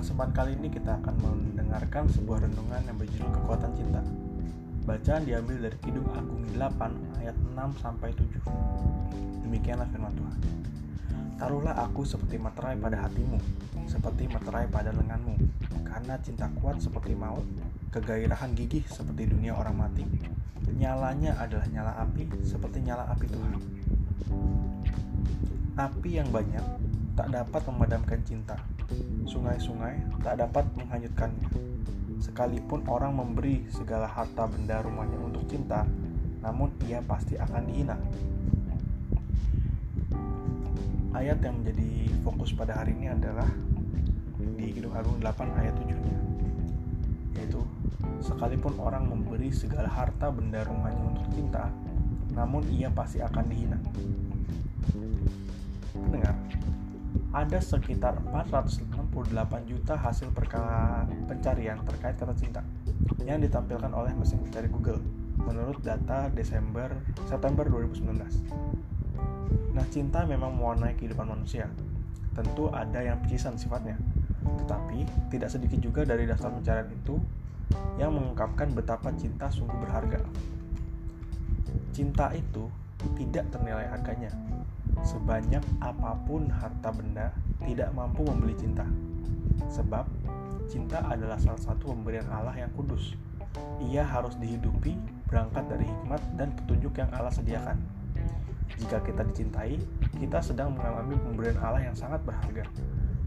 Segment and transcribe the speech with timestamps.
[0.00, 4.00] kesempatan kali ini kita akan mendengarkan sebuah renungan yang berjudul Kekuatan Cinta.
[4.88, 8.40] Bacaan diambil dari Kidung Agung 8 ayat 6 sampai 7.
[9.44, 10.38] Demikianlah firman Tuhan.
[11.36, 13.36] Taruhlah aku seperti materai pada hatimu,
[13.84, 15.36] seperti materai pada lenganmu,
[15.84, 17.44] karena cinta kuat seperti maut,
[17.92, 20.04] kegairahan gigih seperti dunia orang mati.
[20.80, 23.52] Nyalanya adalah nyala api, seperti nyala api Tuhan.
[25.76, 26.89] Api yang banyak
[27.20, 28.56] tak dapat memadamkan cinta.
[29.28, 31.52] Sungai-sungai tak dapat menghanyutkannya.
[32.16, 35.84] Sekalipun orang memberi segala harta benda rumahnya untuk cinta,
[36.40, 38.00] namun ia pasti akan dihina.
[41.12, 43.52] Ayat yang menjadi fokus pada hari ini adalah
[44.56, 46.16] di Kidung Agung 8 ayat 7-nya.
[47.36, 47.60] Yaitu,
[48.24, 51.68] sekalipun orang memberi segala harta benda rumahnya untuk cinta,
[52.32, 53.76] namun ia pasti akan dihina.
[57.30, 58.90] Ada sekitar 468
[59.70, 60.34] juta hasil
[61.30, 62.66] pencarian terkait kata cinta
[63.22, 64.98] yang ditampilkan oleh mesin pencari Google
[65.38, 66.90] menurut data Desember
[67.30, 68.18] September 2019.
[69.70, 71.70] Nah, cinta memang mewarnai kehidupan manusia.
[72.34, 73.94] Tentu ada yang picisan sifatnya.
[74.66, 77.14] Tetapi, tidak sedikit juga dari daftar pencarian itu
[77.96, 80.18] yang mengungkapkan betapa cinta sungguh berharga.
[81.94, 82.66] Cinta itu
[83.16, 84.34] tidak ternilai harganya,
[85.00, 87.32] Sebanyak apa pun harta benda
[87.64, 88.84] tidak mampu membeli cinta.
[89.72, 90.04] Sebab
[90.68, 93.16] cinta adalah salah satu pemberian Allah yang kudus.
[93.80, 94.94] Ia harus dihidupi
[95.26, 97.78] berangkat dari hikmat dan petunjuk yang Allah sediakan.
[98.78, 99.76] Jika kita dicintai,
[100.16, 102.64] kita sedang mengalami pemberian Allah yang sangat berharga.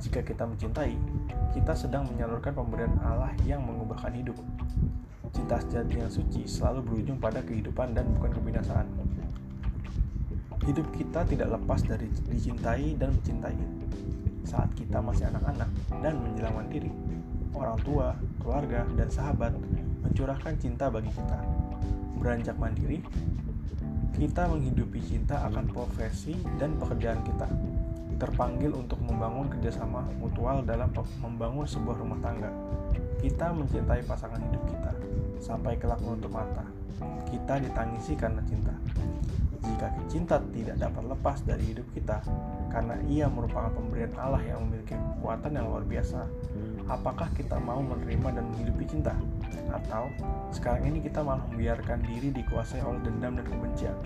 [0.00, 0.92] Jika kita mencintai,
[1.56, 4.36] kita sedang menyalurkan pemberian Allah yang mengubahkan hidup.
[5.32, 8.88] Cinta sejati yang suci selalu berujung pada kehidupan dan bukan kebinasaan.
[10.64, 13.58] Hidup kita tidak lepas dari dicintai dan mencintai.
[14.48, 15.68] Saat kita masih anak-anak
[16.00, 16.88] dan menjelang mandiri,
[17.52, 19.52] orang tua, keluarga, dan sahabat
[20.00, 21.38] mencurahkan cinta bagi kita.
[22.16, 23.04] Beranjak mandiri,
[24.16, 27.44] kita menghidupi cinta akan profesi dan pekerjaan kita.
[28.16, 30.88] Terpanggil untuk membangun kerjasama mutual dalam
[31.20, 32.48] membangun sebuah rumah tangga.
[33.20, 34.92] Kita mencintai pasangan hidup kita
[35.36, 36.64] sampai kelak menutup mata.
[37.28, 38.72] Kita ditangisi karena cinta
[39.76, 42.24] jika cinta tidak dapat lepas dari hidup kita
[42.72, 46.24] karena ia merupakan pemberian Allah yang memiliki kekuatan yang luar biasa.
[46.88, 49.12] Apakah kita mau menerima dan menghidupi cinta?
[49.68, 50.08] Atau
[50.48, 53.96] sekarang ini kita malah membiarkan diri dikuasai oleh dendam dan kebencian?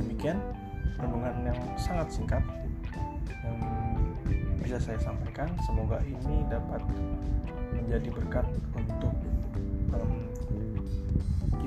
[0.00, 0.40] Demikian
[0.96, 2.40] renungan yang sangat singkat
[3.44, 3.60] yang
[4.64, 6.80] bisa saya sampaikan semoga ini dapat
[7.76, 9.12] menjadi berkat untuk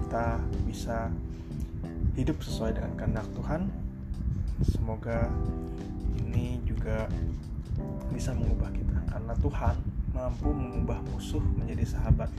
[0.07, 1.11] kita bisa
[2.17, 3.61] hidup sesuai dengan kehendak Tuhan.
[4.65, 5.29] Semoga
[6.23, 7.05] ini juga
[8.09, 9.75] bisa mengubah kita karena Tuhan
[10.15, 12.33] mampu mengubah musuh menjadi sahabat.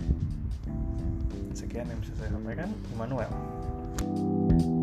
[1.55, 3.31] Sekian yang bisa saya sampaikan, Immanuel.
[3.99, 4.78] thank you